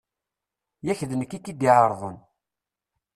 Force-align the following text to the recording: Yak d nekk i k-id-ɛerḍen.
Yak 0.85 0.99
d 1.09 1.11
nekk 1.15 1.31
i 1.37 1.39
k-id-ɛerḍen. 1.39 2.17